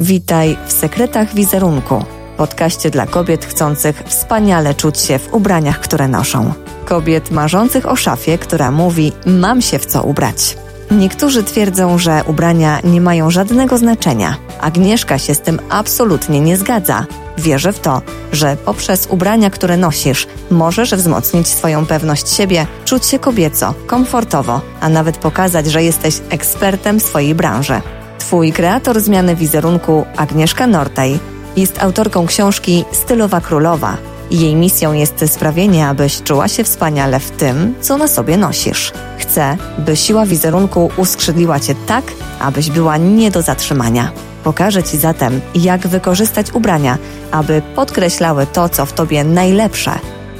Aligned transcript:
Witaj 0.00 0.56
w 0.66 0.72
Sekretach 0.72 1.34
Wizerunku, 1.34 2.04
podcaście 2.36 2.90
dla 2.90 3.06
kobiet 3.06 3.44
chcących 3.44 4.02
wspaniale 4.06 4.74
czuć 4.74 4.98
się 4.98 5.18
w 5.18 5.34
ubraniach, 5.34 5.80
które 5.80 6.08
noszą. 6.08 6.52
Kobiet 6.84 7.30
marzących 7.30 7.88
o 7.88 7.96
szafie, 7.96 8.38
która 8.38 8.70
mówi: 8.70 9.12
Mam 9.26 9.62
się 9.62 9.78
w 9.78 9.86
co 9.86 10.02
ubrać. 10.02 10.56
Niektórzy 10.90 11.42
twierdzą, 11.42 11.98
że 11.98 12.22
ubrania 12.26 12.80
nie 12.84 13.00
mają 13.00 13.30
żadnego 13.30 13.78
znaczenia. 13.78 14.36
Agnieszka 14.60 15.18
się 15.18 15.34
z 15.34 15.40
tym 15.40 15.58
absolutnie 15.70 16.40
nie 16.40 16.56
zgadza. 16.56 17.06
Wierzę 17.38 17.72
w 17.72 17.80
to, 17.80 18.02
że 18.32 18.56
poprzez 18.64 19.06
ubrania, 19.10 19.50
które 19.50 19.76
nosisz, 19.76 20.26
możesz 20.50 20.94
wzmocnić 20.94 21.48
swoją 21.48 21.86
pewność 21.86 22.28
siebie, 22.28 22.66
czuć 22.84 23.06
się 23.06 23.18
kobieco, 23.18 23.74
komfortowo, 23.86 24.60
a 24.80 24.88
nawet 24.88 25.16
pokazać, 25.16 25.66
że 25.66 25.82
jesteś 25.82 26.20
ekspertem 26.30 27.00
swojej 27.00 27.34
branży. 27.34 27.80
Twój 28.20 28.52
kreator 28.52 29.00
zmiany 29.00 29.36
wizerunku, 29.36 30.06
Agnieszka 30.16 30.66
Nortaj, 30.66 31.18
jest 31.56 31.82
autorką 31.82 32.26
książki 32.26 32.84
Stylowa 32.92 33.40
Królowa. 33.40 33.96
Jej 34.30 34.54
misją 34.54 34.92
jest 34.92 35.24
sprawienie, 35.26 35.88
abyś 35.88 36.22
czuła 36.22 36.48
się 36.48 36.64
wspaniale 36.64 37.20
w 37.20 37.30
tym, 37.30 37.74
co 37.80 37.96
na 37.96 38.08
sobie 38.08 38.36
nosisz. 38.36 38.92
Chcę, 39.18 39.56
by 39.78 39.96
siła 39.96 40.26
wizerunku 40.26 40.90
uskrzydliła 40.96 41.60
cię 41.60 41.74
tak, 41.86 42.04
abyś 42.40 42.70
była 42.70 42.96
nie 42.96 43.30
do 43.30 43.42
zatrzymania. 43.42 44.12
Pokażę 44.44 44.82
Ci 44.82 44.98
zatem, 44.98 45.40
jak 45.54 45.86
wykorzystać 45.86 46.52
ubrania, 46.52 46.98
aby 47.30 47.62
podkreślały 47.74 48.46
to, 48.46 48.68
co 48.68 48.86
w 48.86 48.92
Tobie 48.92 49.24
najlepsze. 49.24 49.92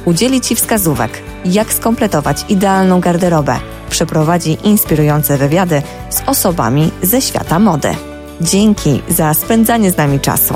Udzieli 0.05 0.41
Ci 0.41 0.55
wskazówek, 0.55 1.21
jak 1.45 1.73
skompletować 1.73 2.45
idealną 2.49 2.99
garderobę. 2.99 3.70
Przeprowadzi 3.91 4.57
inspirujące 4.63 5.37
wywiady 5.37 5.81
z 6.09 6.29
osobami 6.29 6.91
ze 7.01 7.21
świata 7.21 7.59
mody. 7.59 7.95
Dzięki 8.41 9.01
za 9.09 9.33
spędzanie 9.33 9.91
z 9.91 9.97
nami 9.97 10.19
czasu. 10.19 10.53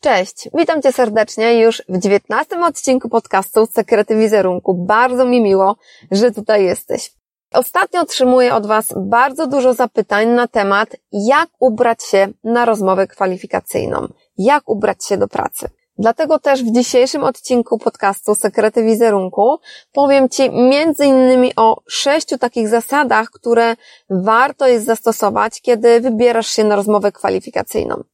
Cześć, 0.00 0.48
witam 0.54 0.82
Cię 0.82 0.92
serdecznie 0.92 1.60
już 1.60 1.82
w 1.88 1.98
dziewiętnastym 1.98 2.62
odcinku 2.62 3.08
podcastu 3.08 3.66
Sekrety 3.66 4.16
Wizerunku. 4.16 4.74
Bardzo 4.74 5.24
mi 5.24 5.42
miło, 5.42 5.76
że 6.10 6.30
tutaj 6.30 6.64
jesteś. 6.64 7.12
Ostatnio 7.54 8.00
otrzymuję 8.00 8.54
od 8.54 8.66
Was 8.66 8.94
bardzo 8.96 9.46
dużo 9.46 9.74
zapytań 9.74 10.28
na 10.28 10.48
temat, 10.48 10.96
jak 11.12 11.48
ubrać 11.58 12.04
się 12.04 12.28
na 12.44 12.64
rozmowę 12.64 13.06
kwalifikacyjną, 13.06 14.08
jak 14.38 14.68
ubrać 14.68 15.04
się 15.04 15.16
do 15.16 15.28
pracy. 15.28 15.68
Dlatego 15.98 16.38
też 16.38 16.62
w 16.62 16.72
dzisiejszym 16.72 17.24
odcinku 17.24 17.78
podcastu 17.78 18.34
Sekrety 18.34 18.84
Wizerunku 18.84 19.58
powiem 19.92 20.28
Ci 20.28 20.50
między 20.50 21.06
innymi 21.06 21.52
o 21.56 21.76
sześciu 21.88 22.38
takich 22.38 22.68
zasadach, 22.68 23.30
które 23.30 23.76
warto 24.10 24.66
jest 24.66 24.86
zastosować, 24.86 25.60
kiedy 25.60 26.00
wybierasz 26.00 26.46
się 26.46 26.64
na 26.64 26.76
rozmowę 26.76 27.12
kwalifikacyjną. 27.12 28.04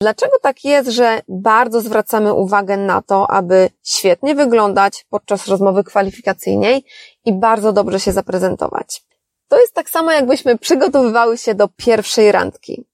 Dlaczego 0.00 0.32
tak 0.42 0.64
jest, 0.64 0.88
że 0.88 1.20
bardzo 1.28 1.80
zwracamy 1.80 2.34
uwagę 2.34 2.76
na 2.76 3.02
to, 3.02 3.30
aby 3.30 3.70
świetnie 3.82 4.34
wyglądać 4.34 5.06
podczas 5.10 5.48
rozmowy 5.48 5.84
kwalifikacyjnej 5.84 6.84
i 7.24 7.32
bardzo 7.32 7.72
dobrze 7.72 8.00
się 8.00 8.12
zaprezentować? 8.12 9.04
To 9.48 9.60
jest 9.60 9.74
tak 9.74 9.90
samo, 9.90 10.12
jakbyśmy 10.12 10.58
przygotowywały 10.58 11.38
się 11.38 11.54
do 11.54 11.68
pierwszej 11.68 12.32
randki. 12.32 12.84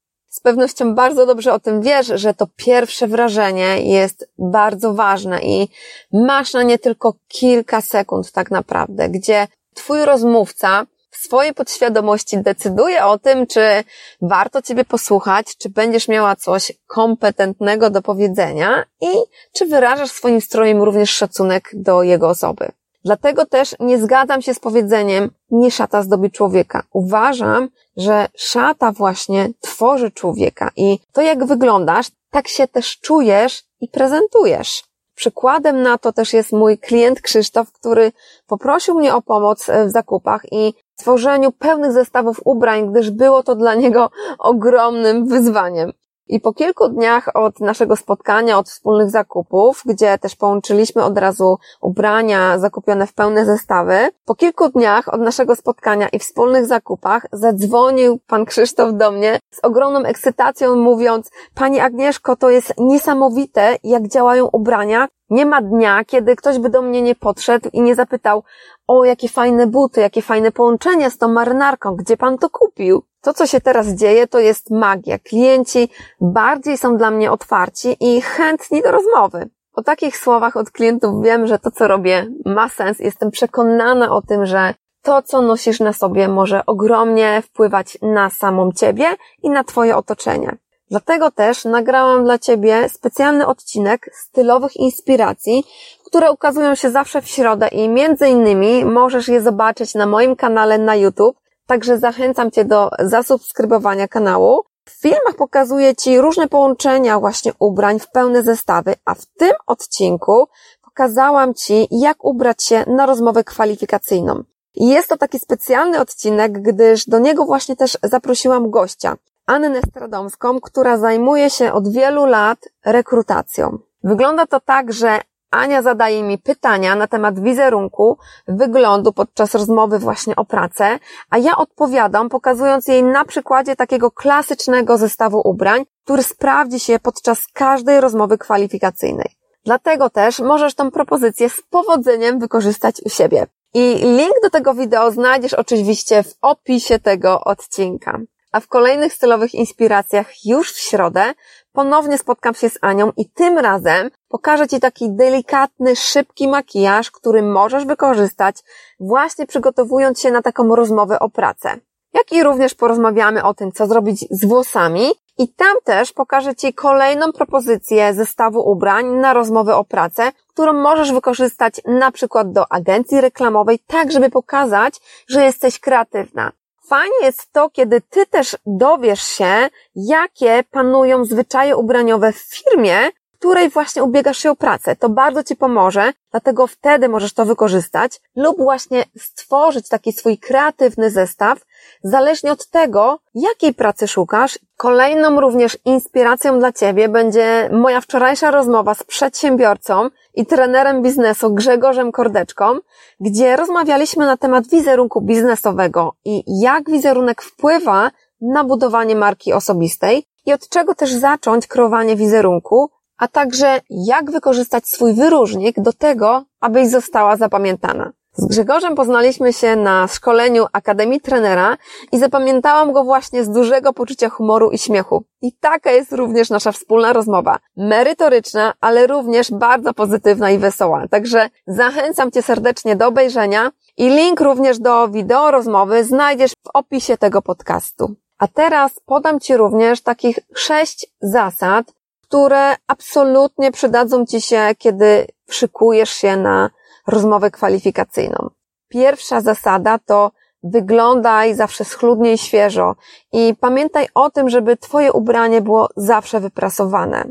Pewnością 0.45 0.95
bardzo 0.95 1.27
dobrze 1.27 1.53
o 1.53 1.61
tym 1.61 1.83
wiesz, 1.83 2.06
że 2.06 2.34
to 2.34 2.47
pierwsze 2.56 3.06
wrażenie 3.06 3.92
jest 3.92 4.28
bardzo 4.39 4.95
ważne 4.95 5.41
i 5.42 5.69
masz 6.12 6.53
na 6.53 6.62
nie 6.62 6.78
tylko 6.78 7.14
kilka 7.28 7.81
sekund 7.81 8.33
tak 8.33 8.50
naprawdę, 8.50 9.09
gdzie 9.09 9.47
twój 9.75 10.05
rozmówca 10.05 10.87
w 11.11 11.17
swojej 11.17 11.55
podświadomości 11.55 12.39
decyduje 12.39 13.05
o 13.05 13.19
tym, 13.19 13.47
czy 13.47 13.84
warto 14.22 14.62
Ciebie 14.62 14.84
posłuchać, 14.84 15.56
czy 15.59 15.69
będziesz 15.69 16.09
miała 16.09 16.37
coś 16.37 16.72
kompetentnego 16.87 17.91
do 17.91 18.03
powiedzenia 18.03 18.84
i 19.00 19.09
czy 19.53 19.67
wyrażasz 19.67 20.11
swoim 20.11 20.41
strojem 20.41 20.83
również 20.83 21.10
szacunek 21.10 21.71
do 21.72 22.03
jego 22.03 22.28
osoby. 22.28 22.69
Dlatego 23.04 23.47
też 23.47 23.75
nie 23.81 23.98
zgadzam 23.98 24.42
się 24.42 24.54
z 24.54 24.59
powiedzeniem, 24.59 25.31
nie 25.50 25.70
szata 25.70 26.03
zdobi 26.03 26.31
człowieka. 26.31 26.82
Uważam, 26.92 27.69
że 27.97 28.26
szata 28.37 28.92
właśnie 28.92 29.48
tworzy 29.60 30.10
człowieka 30.10 30.70
i 30.76 30.98
to 31.12 31.22
jak 31.22 31.44
wyglądasz, 31.44 32.06
tak 32.31 32.48
się 32.48 32.69
też 32.69 33.00
czujesz 33.00 33.65
i 33.81 33.88
prezentujesz. 33.88 34.84
Przykładem 35.15 35.82
na 35.82 35.98
to 35.98 36.12
też 36.12 36.32
jest 36.32 36.53
mój 36.53 36.78
klient 36.78 37.20
Krzysztof, 37.20 37.72
który 37.72 38.12
poprosił 38.47 38.94
mnie 38.94 39.15
o 39.15 39.22
pomoc 39.22 39.66
w 39.86 39.91
zakupach 39.91 40.42
i 40.53 40.75
tworzeniu 40.97 41.53
pełnych 41.53 41.92
zestawów 41.92 42.41
ubrań, 42.44 42.91
gdyż 42.91 43.10
było 43.10 43.42
to 43.42 43.54
dla 43.54 43.75
niego 43.75 44.10
ogromnym 44.38 45.28
wyzwaniem. 45.28 45.92
I 46.28 46.40
po 46.40 46.52
kilku 46.52 46.88
dniach 46.88 47.30
od 47.34 47.60
naszego 47.60 47.96
spotkania, 47.96 48.58
od 48.58 48.68
wspólnych 48.68 49.10
zakupów, 49.10 49.82
gdzie 49.86 50.18
też 50.18 50.36
połączyliśmy 50.36 51.04
od 51.04 51.18
razu 51.18 51.58
ubrania 51.80 52.58
zakupione 52.58 53.06
w 53.06 53.14
pełne 53.14 53.44
zestawy, 53.46 54.08
po 54.24 54.34
kilku 54.34 54.68
dniach 54.68 55.14
od 55.14 55.20
naszego 55.20 55.56
spotkania 55.56 56.08
i 56.08 56.18
wspólnych 56.18 56.66
zakupach 56.66 57.26
zadzwonił 57.32 58.18
pan 58.26 58.44
Krzysztof 58.44 58.94
do 58.94 59.10
mnie 59.10 59.38
z 59.50 59.58
ogromną 59.64 60.02
ekscytacją 60.02 60.76
mówiąc, 60.76 61.30
Pani 61.54 61.80
Agnieszko, 61.80 62.36
to 62.36 62.50
jest 62.50 62.74
niesamowite, 62.78 63.76
jak 63.84 64.08
działają 64.08 64.48
ubrania. 64.52 65.08
Nie 65.30 65.46
ma 65.46 65.62
dnia, 65.62 66.04
kiedy 66.04 66.36
ktoś 66.36 66.58
by 66.58 66.70
do 66.70 66.82
mnie 66.82 67.02
nie 67.02 67.14
podszedł 67.14 67.68
i 67.72 67.82
nie 67.82 67.94
zapytał, 67.94 68.42
o, 68.86 69.04
jakie 69.04 69.28
fajne 69.28 69.66
buty, 69.66 70.00
jakie 70.00 70.22
fajne 70.22 70.52
połączenie 70.52 71.10
z 71.10 71.18
tą 71.18 71.28
marynarką, 71.28 71.96
gdzie 71.96 72.16
pan 72.16 72.38
to 72.38 72.50
kupił? 72.50 73.02
To, 73.20 73.34
co 73.34 73.46
się 73.46 73.60
teraz 73.60 73.86
dzieje, 73.86 74.26
to 74.26 74.38
jest 74.38 74.70
magia. 74.70 75.18
Klienci 75.18 75.88
bardziej 76.20 76.78
są 76.78 76.96
dla 76.96 77.10
mnie 77.10 77.32
otwarci 77.32 77.96
i 78.00 78.20
chętni 78.20 78.82
do 78.82 78.90
rozmowy. 78.90 79.50
Po 79.72 79.82
takich 79.82 80.16
słowach 80.16 80.56
od 80.56 80.70
klientów 80.70 81.24
wiem, 81.24 81.46
że 81.46 81.58
to, 81.58 81.70
co 81.70 81.88
robię, 81.88 82.26
ma 82.44 82.68
sens. 82.68 82.98
Jestem 82.98 83.30
przekonana 83.30 84.16
o 84.16 84.22
tym, 84.22 84.46
że 84.46 84.74
to, 85.02 85.22
co 85.22 85.42
nosisz 85.42 85.80
na 85.80 85.92
sobie, 85.92 86.28
może 86.28 86.66
ogromnie 86.66 87.42
wpływać 87.42 87.98
na 88.02 88.30
samą 88.30 88.72
ciebie 88.72 89.06
i 89.42 89.50
na 89.50 89.64
twoje 89.64 89.96
otoczenie. 89.96 90.56
Dlatego 90.91 91.31
też 91.31 91.65
nagrałam 91.65 92.25
dla 92.25 92.39
Ciebie 92.39 92.89
specjalny 92.89 93.47
odcinek 93.47 94.11
stylowych 94.15 94.77
inspiracji, 94.77 95.65
które 96.06 96.33
ukazują 96.33 96.75
się 96.75 96.91
zawsze 96.91 97.22
w 97.22 97.28
środę 97.28 97.69
i 97.69 97.89
między 97.89 98.28
innymi 98.28 98.84
możesz 98.84 99.28
je 99.28 99.43
zobaczyć 99.43 99.95
na 99.95 100.06
moim 100.06 100.37
kanale 100.37 100.78
na 100.78 100.97
YouTube, 100.97 101.37
także 101.67 101.99
zachęcam 101.99 102.50
Cię 102.50 102.65
do 102.65 102.91
zasubskrybowania 102.99 104.09
kanału. 104.09 104.62
W 104.84 105.00
filmach 105.00 105.34
pokazuję 105.37 105.97
Ci 105.97 106.19
różne 106.19 106.49
połączenia 106.49 107.21
właśnie 107.21 107.53
ubrań 107.59 107.99
w 107.99 108.11
pełne 108.11 108.43
zestawy, 108.43 108.95
a 109.05 109.15
w 109.15 109.27
tym 109.27 109.53
odcinku 109.66 110.49
pokazałam 110.83 111.55
Ci, 111.55 111.89
jak 111.91 112.25
ubrać 112.25 112.62
się 112.62 112.84
na 112.87 113.06
rozmowę 113.06 113.45
kwalifikacyjną. 113.45 114.43
Jest 114.75 115.09
to 115.09 115.16
taki 115.16 115.39
specjalny 115.39 116.01
odcinek, 116.01 116.62
gdyż 116.62 117.06
do 117.06 117.19
niego 117.19 117.45
właśnie 117.45 117.77
też 117.77 117.99
zaprosiłam 118.03 118.71
gościa. 118.71 119.16
Annę 119.47 119.81
Stradomską, 119.82 120.60
która 120.60 120.99
zajmuje 120.99 121.50
się 121.50 121.72
od 121.72 121.93
wielu 121.93 122.27
lat 122.27 122.59
rekrutacją. 122.84 123.78
Wygląda 124.05 124.47
to 124.47 124.60
tak, 124.60 124.93
że 124.93 125.21
Ania 125.50 125.82
zadaje 125.82 126.22
mi 126.22 126.38
pytania 126.38 126.94
na 126.94 127.06
temat 127.06 127.41
wizerunku, 127.41 128.19
wyglądu 128.49 129.12
podczas 129.12 129.54
rozmowy 129.54 129.99
właśnie 129.99 130.37
o 130.37 130.44
pracę, 130.44 130.99
a 131.31 131.38
ja 131.38 131.56
odpowiadam, 131.56 132.28
pokazując 132.28 132.88
jej 132.88 133.03
na 133.03 133.25
przykładzie 133.25 133.77
takiego 133.77 134.10
klasycznego 134.10 134.99
zestawu 134.99 135.41
ubrań, 135.44 135.84
który 136.04 136.22
sprawdzi 136.22 136.81
się 136.81 136.99
podczas 136.99 137.47
każdej 137.53 138.00
rozmowy 138.00 138.38
kwalifikacyjnej. 138.38 139.31
Dlatego 139.65 140.10
też 140.10 140.41
możesz 140.41 140.75
tą 140.75 140.91
propozycję 140.91 141.50
z 141.50 141.62
powodzeniem 141.71 142.38
wykorzystać 142.38 143.03
u 143.04 143.09
siebie. 143.09 143.47
I 143.75 143.94
link 143.94 144.34
do 144.43 144.50
tego 144.50 144.75
wideo 144.75 145.10
znajdziesz 145.10 145.54
oczywiście 145.54 146.22
w 146.22 146.34
opisie 146.41 146.99
tego 146.99 147.41
odcinka 147.41 148.21
a 148.54 148.60
w 148.60 148.68
kolejnych 148.68 149.12
stylowych 149.12 149.54
inspiracjach 149.54 150.45
już 150.45 150.72
w 150.72 150.78
środę 150.78 151.34
ponownie 151.72 152.18
spotkam 152.18 152.54
się 152.54 152.71
z 152.71 152.78
Anią 152.80 153.12
i 153.16 153.30
tym 153.30 153.59
razem 153.59 154.10
pokażę 154.28 154.68
Ci 154.68 154.80
taki 154.80 155.10
delikatny, 155.10 155.97
szybki 155.97 156.48
makijaż, 156.48 157.10
który 157.10 157.42
możesz 157.42 157.84
wykorzystać 157.84 158.56
właśnie 159.01 159.47
przygotowując 159.47 160.21
się 160.21 160.30
na 160.30 160.42
taką 160.42 160.77
rozmowę 160.77 161.18
o 161.21 161.28
pracę. 161.28 161.77
Jak 162.12 162.33
i 162.33 162.42
również 162.42 162.74
porozmawiamy 162.74 163.45
o 163.45 163.54
tym, 163.54 163.72
co 163.72 163.86
zrobić 163.86 164.24
z 164.30 164.45
włosami 164.45 165.06
i 165.39 165.48
tam 165.48 165.77
też 165.84 166.12
pokażę 166.12 166.54
Ci 166.54 166.74
kolejną 166.74 167.33
propozycję 167.33 168.15
zestawu 168.15 168.71
ubrań 168.71 169.06
na 169.06 169.33
rozmowę 169.33 169.77
o 169.77 169.84
pracę, 169.84 170.33
którą 170.48 170.72
możesz 170.72 171.12
wykorzystać 171.12 171.80
na 171.84 172.12
przykład 172.12 172.53
do 172.53 172.72
agencji 172.72 173.21
reklamowej, 173.21 173.78
tak 173.86 174.12
żeby 174.12 174.30
pokazać, 174.30 175.01
że 175.28 175.45
jesteś 175.45 175.80
kreatywna. 175.80 176.53
Fajnie 176.89 177.16
jest 177.22 177.53
to, 177.53 177.71
kiedy 177.71 178.01
ty 178.01 178.27
też 178.27 178.57
dowiesz 178.66 179.22
się, 179.22 179.69
jakie 179.95 180.65
panują 180.71 181.25
zwyczaje 181.25 181.77
ubraniowe 181.77 182.33
w 182.33 182.39
firmie, 182.39 183.10
której 183.44 183.70
właśnie 183.70 184.02
ubiegasz 184.02 184.38
się 184.38 184.50
o 184.50 184.56
pracę. 184.56 184.96
To 184.96 185.08
bardzo 185.08 185.44
Ci 185.44 185.56
pomoże, 185.56 186.12
dlatego 186.30 186.66
wtedy 186.66 187.08
możesz 187.08 187.32
to 187.32 187.44
wykorzystać 187.44 188.20
lub 188.36 188.56
właśnie 188.56 189.04
stworzyć 189.18 189.88
taki 189.88 190.12
swój 190.12 190.38
kreatywny 190.38 191.10
zestaw, 191.10 191.58
zależnie 192.02 192.52
od 192.52 192.66
tego, 192.66 193.18
jakiej 193.34 193.74
pracy 193.74 194.08
szukasz. 194.08 194.58
Kolejną 194.76 195.41
również 195.41 195.78
inspiracją 195.84 196.58
dla 196.58 196.72
Ciebie 196.72 197.08
będzie 197.08 197.70
moja 197.72 198.00
wczorajsza 198.00 198.50
rozmowa 198.50 198.94
z 198.94 199.02
przedsiębiorcą 199.02 200.08
i 200.34 200.46
trenerem 200.46 201.02
biznesu 201.02 201.54
Grzegorzem 201.54 202.12
Kordeczką, 202.12 202.78
gdzie 203.20 203.56
rozmawialiśmy 203.56 204.26
na 204.26 204.36
temat 204.36 204.66
wizerunku 204.66 205.20
biznesowego 205.20 206.12
i 206.24 206.42
jak 206.60 206.91
wizerunek 206.91 207.42
wpływa 207.42 208.10
na 208.41 208.64
budowanie 208.64 209.16
marki 209.16 209.52
osobistej 209.52 210.26
i 210.46 210.52
od 210.52 210.68
czego 210.68 210.94
też 210.94 211.12
zacząć 211.12 211.66
kreowanie 211.66 212.16
wizerunku, 212.16 212.91
a 213.19 213.28
także 213.28 213.81
jak 213.91 214.31
wykorzystać 214.31 214.89
swój 214.89 215.15
wyróżnik 215.15 215.81
do 215.81 215.93
tego, 215.93 216.45
abyś 216.61 216.89
została 216.89 217.37
zapamiętana. 217.37 218.13
Z 218.37 218.47
Grzegorzem 218.47 218.95
poznaliśmy 218.95 219.53
się 219.53 219.77
na 219.77 220.09
szkoleniu 220.09 220.66
Akademii 220.72 221.21
Trenera 221.21 221.77
i 222.13 222.19
zapamiętałam 222.19 222.93
go 222.93 223.05
właśnie 223.05 223.45
z 223.45 223.51
dużego 223.51 223.93
poczucia 223.93 224.28
humoru 224.28 224.71
i 224.71 224.78
śmiechu. 224.78 225.25
I 225.43 225.53
taka 225.53 225.91
jest 225.91 226.13
również 226.13 226.51
nasza 226.51 226.72
wspólna 226.72 227.13
rozmowa. 227.13 227.59
Merytoryczna, 227.77 228.72
ale 228.81 229.07
również 229.07 229.51
bardzo 229.51 229.95
pozytywna 229.95 230.51
i 230.51 230.59
wesoła. 230.59 231.09
Także 231.11 231.49
zachęcam 231.66 232.31
Cię 232.31 232.43
serdecznie 232.43 232.97
do 232.97 233.07
obejrzenia 233.07 233.71
i 233.97 234.09
link 234.09 234.41
również 234.41 234.78
do 234.78 235.09
wideo 235.09 235.51
rozmowy 235.51 236.05
znajdziesz 236.05 236.53
w 236.53 236.71
opisie 236.75 237.16
tego 237.16 237.43
podcastu. 237.43 238.15
A 238.39 238.49
teraz 238.49 239.01
podam 239.07 239.41
Ci 239.41 239.57
również 239.57 240.03
takich 240.03 240.39
sześć 240.55 241.07
zasad, 241.21 241.87
które 242.34 242.75
absolutnie 242.86 243.72
przydadzą 243.72 244.27
Ci 244.27 244.41
się, 244.41 244.69
kiedy 244.78 245.27
szykujesz 245.51 246.10
się 246.10 246.36
na 246.36 246.71
rozmowę 247.07 247.51
kwalifikacyjną. 247.51 248.51
Pierwsza 248.89 249.41
zasada 249.41 249.98
to 249.98 250.31
wyglądaj 250.63 251.54
zawsze 251.54 251.84
schludnie 251.84 252.33
i 252.33 252.39
świeżo 252.39 252.95
i 253.33 253.54
pamiętaj 253.60 254.09
o 254.15 254.31
tym, 254.31 254.51
żeby 254.51 254.77
Twoje 254.77 255.13
ubranie 255.13 255.60
było 255.60 255.89
zawsze 255.97 256.40
wyprasowane. 256.40 257.25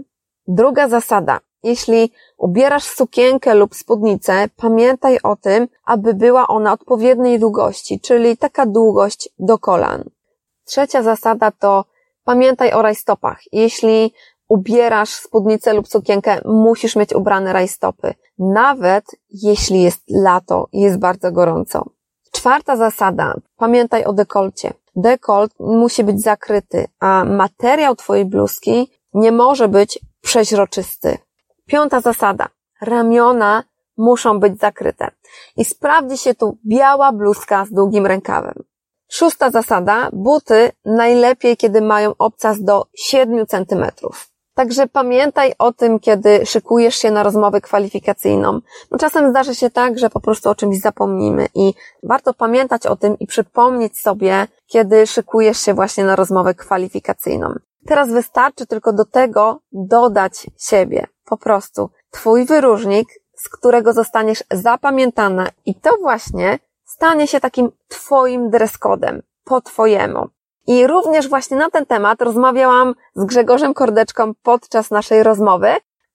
Druga 0.47 0.89
zasada. 0.89 1.39
Jeśli 1.63 2.11
ubierasz 2.37 2.83
sukienkę 2.83 3.53
lub 3.53 3.75
spódnicę, 3.75 4.45
pamiętaj 4.55 5.19
o 5.23 5.35
tym, 5.35 5.67
aby 5.85 6.13
była 6.13 6.47
ona 6.47 6.73
odpowiedniej 6.73 7.39
długości, 7.39 7.99
czyli 7.99 8.37
taka 8.37 8.65
długość 8.65 9.29
do 9.39 9.57
kolan. 9.57 10.03
Trzecia 10.65 11.03
zasada 11.03 11.51
to 11.51 11.85
pamiętaj 12.23 12.71
o 12.73 12.81
rajstopach. 12.81 13.39
Jeśli 13.51 14.13
ubierasz 14.53 15.09
spódnicę 15.09 15.73
lub 15.73 15.87
sukienkę, 15.87 16.41
musisz 16.45 16.95
mieć 16.95 17.13
ubrane 17.13 17.53
rajstopy. 17.53 18.13
Nawet 18.39 19.05
jeśli 19.29 19.81
jest 19.81 20.01
lato 20.09 20.67
i 20.71 20.81
jest 20.81 20.99
bardzo 20.99 21.31
gorąco. 21.31 21.85
Czwarta 22.31 22.75
zasada. 22.75 23.33
Pamiętaj 23.57 24.03
o 24.03 24.13
dekolcie. 24.13 24.73
Dekolt 24.95 25.51
musi 25.59 26.03
być 26.03 26.21
zakryty, 26.21 26.85
a 26.99 27.25
materiał 27.25 27.95
twojej 27.95 28.25
bluzki 28.25 28.91
nie 29.13 29.31
może 29.31 29.67
być 29.67 29.99
przeźroczysty. 30.21 31.17
Piąta 31.65 32.01
zasada. 32.01 32.47
Ramiona 32.81 33.63
muszą 33.97 34.39
być 34.39 34.59
zakryte. 34.59 35.11
I 35.57 35.65
sprawdzi 35.65 36.17
się 36.17 36.35
tu 36.35 36.57
biała 36.67 37.11
bluzka 37.11 37.65
z 37.65 37.71
długim 37.71 38.05
rękawem. 38.05 38.63
Szósta 39.11 39.51
zasada. 39.51 40.09
Buty 40.13 40.71
najlepiej, 40.85 41.57
kiedy 41.57 41.81
mają 41.81 42.13
obcas 42.19 42.63
do 42.63 42.85
7 42.95 43.47
centymetrów. 43.47 44.32
Także 44.55 44.87
pamiętaj 44.87 45.53
o 45.59 45.73
tym, 45.73 45.99
kiedy 45.99 46.45
szykujesz 46.45 46.95
się 46.95 47.11
na 47.11 47.23
rozmowę 47.23 47.61
kwalifikacyjną. 47.61 48.59
Bo 48.91 48.97
czasem 48.97 49.29
zdarzy 49.29 49.55
się 49.55 49.69
tak, 49.69 49.99
że 49.99 50.09
po 50.09 50.19
prostu 50.19 50.49
o 50.49 50.55
czymś 50.55 50.79
zapomnimy 50.79 51.47
i 51.55 51.73
warto 52.03 52.33
pamiętać 52.33 52.85
o 52.85 52.95
tym 52.95 53.19
i 53.19 53.27
przypomnieć 53.27 53.99
sobie, 53.99 54.47
kiedy 54.67 55.07
szykujesz 55.07 55.57
się 55.59 55.73
właśnie 55.73 56.05
na 56.05 56.15
rozmowę 56.15 56.53
kwalifikacyjną. 56.53 57.53
Teraz 57.85 58.09
wystarczy 58.09 58.67
tylko 58.67 58.93
do 58.93 59.05
tego 59.05 59.59
dodać 59.71 60.47
siebie. 60.59 61.07
Po 61.25 61.37
prostu 61.37 61.89
Twój 62.11 62.45
wyróżnik, 62.45 63.07
z 63.35 63.49
którego 63.49 63.93
zostaniesz 63.93 64.43
zapamiętana 64.51 65.47
i 65.65 65.75
to 65.75 65.97
właśnie 66.01 66.59
stanie 66.85 67.27
się 67.27 67.39
takim 67.39 67.71
Twoim 67.87 68.49
dress 68.49 68.77
codem, 68.77 69.21
po 69.43 69.61
Twojemu. 69.61 70.27
I 70.67 70.87
również 70.87 71.29
właśnie 71.29 71.57
na 71.57 71.69
ten 71.69 71.85
temat 71.85 72.21
rozmawiałam 72.21 72.95
z 73.15 73.25
Grzegorzem 73.25 73.73
Kordeczką 73.73 74.31
podczas 74.43 74.91
naszej 74.91 75.23
rozmowy, 75.23 75.69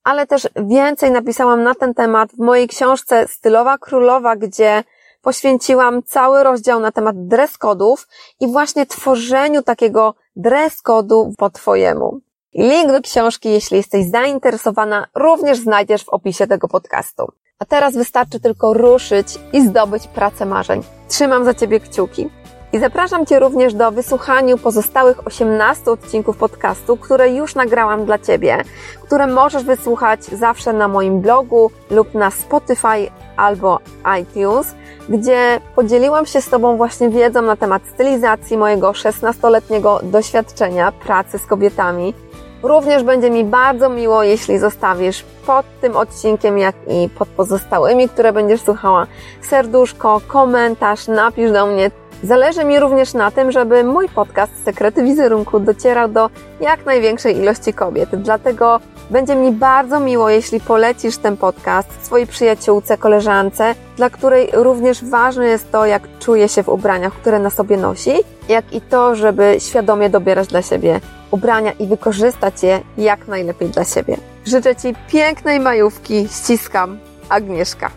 ale 0.05 0.27
też 0.27 0.49
więcej 0.57 1.11
napisałam 1.11 1.63
na 1.63 1.75
ten 1.75 1.95
temat 1.95 2.33
w 2.33 2.39
mojej 2.39 2.69
książce 2.69 3.29
Stylowa 3.29 3.79
Królowa, 3.79 4.37
gdzie 4.37 4.85
poświęciłam 5.23 6.03
cały 6.03 6.43
rozdział 6.43 6.81
na 6.81 6.93
temat 6.93 7.27
dress 7.27 7.59
kodów 7.59 8.09
i 8.41 8.47
właśnie 8.47 8.87
tworzeniu 8.87 9.63
takiego 9.63 10.15
dress 10.37 10.83
kodu 10.83 11.33
po 11.39 11.51
Twojemu. 11.51 12.21
Link 12.55 12.93
do 12.93 13.01
książki, 13.01 13.49
jeśli 13.49 13.77
jesteś 13.77 14.11
zainteresowana, 14.11 15.07
również 15.15 15.59
znajdziesz 15.59 16.05
w 16.05 16.09
opisie 16.09 16.47
tego 16.47 16.69
podcastu. 16.69 17.33
A 17.59 17.65
teraz 17.65 17.95
wystarczy 17.95 18.41
tylko 18.41 18.75
ruszyć 18.75 19.39
i 19.53 19.67
zdobyć 19.67 20.07
pracę 20.07 20.47
marzeń. 20.47 20.83
Trzymam 21.09 21.45
za 21.45 21.55
Ciebie 21.55 21.81
kciuki. 21.81 22.31
I 22.73 22.79
zapraszam 22.79 23.27
Cię 23.27 23.39
również 23.39 23.75
do 23.75 23.91
wysłuchania 23.91 24.57
pozostałych 24.57 25.27
18 25.27 25.91
odcinków 25.91 26.37
podcastu, 26.37 26.97
które 26.97 27.31
już 27.31 27.55
nagrałam 27.55 28.05
dla 28.05 28.19
Ciebie, 28.19 28.63
które 29.03 29.27
możesz 29.27 29.65
wysłuchać 29.65 30.25
zawsze 30.25 30.73
na 30.73 30.89
moim 30.89 31.21
blogu 31.21 31.71
lub 31.91 32.15
na 32.15 32.31
Spotify 32.31 33.11
albo 33.37 33.79
iTunes, 34.21 34.75
gdzie 35.09 35.61
podzieliłam 35.77 36.27
się 36.27 36.41
z 36.41 36.49
Tobą 36.49 36.77
właśnie 36.77 37.11
wiedzą 37.11 37.43
na 37.43 37.57
temat 37.57 37.83
stylizacji 37.95 38.59
mojego 38.59 38.91
16-letniego 38.93 40.01
doświadczenia 40.03 40.93
pracy 40.93 41.39
z 41.39 41.47
kobietami. 41.47 42.15
Również 42.63 43.03
będzie 43.03 43.31
mi 43.31 43.45
bardzo 43.45 43.89
miło, 43.89 44.23
jeśli 44.23 44.59
zostawisz 44.59 45.25
pod 45.47 45.67
tym 45.81 45.97
odcinkiem, 45.97 46.59
jak 46.59 46.75
i 46.89 47.09
pod 47.19 47.29
pozostałymi, 47.29 48.09
które 48.09 48.33
będziesz 48.33 48.61
słuchała, 48.61 49.07
serduszko, 49.43 50.21
komentarz, 50.29 51.09
napisz 51.09 51.53
do 51.53 51.67
mnie 51.67 51.91
Zależy 52.23 52.65
mi 52.65 52.81
również 52.81 53.15
na 53.15 53.31
tym, 53.31 53.53
żeby 53.53 53.85
mój 53.85 54.09
podcast 54.09 54.65
Sekrety 54.65 55.03
Wizerunku 55.03 55.61
docierał 55.61 56.09
do 56.09 56.31
jak 56.61 56.87
największej 56.87 57.37
ilości 57.37 57.73
kobiet. 57.73 58.09
Dlatego 58.13 58.81
będzie 59.11 59.37
mi 59.37 59.53
bardzo 59.53 60.01
miło, 60.01 60.31
jeśli 60.31 60.61
polecisz 60.61 61.17
ten 61.17 61.37
podcast 61.37 61.89
swojej 62.03 62.27
przyjaciółce, 62.27 62.99
koleżance, 62.99 63.75
dla 63.97 64.11
której 64.11 64.51
również 64.53 65.05
ważne 65.05 65.49
jest 65.49 65.73
to, 65.73 65.87
jak 65.87 66.03
czuje 66.19 66.49
się 66.49 66.63
w 66.63 66.69
ubraniach, 66.69 67.13
które 67.13 67.39
na 67.39 67.51
sobie 67.51 67.77
nosi, 67.77 68.13
jak 68.49 68.73
i 68.73 68.81
to, 68.81 69.15
żeby 69.15 69.57
świadomie 69.59 70.11
dobierać 70.11 70.49
dla 70.49 70.63
siebie 70.63 71.01
ubrania 71.31 71.73
i 71.73 71.87
wykorzystać 71.87 72.63
je 72.63 72.81
jak 72.99 73.29
najlepiej 73.29 73.69
dla 73.69 73.85
siebie. 73.85 74.17
Życzę 74.47 74.77
Ci 74.77 74.95
pięknej 75.09 75.61
majówki, 75.61 76.29
ściskam, 76.29 76.99
Agnieszka. 77.29 77.91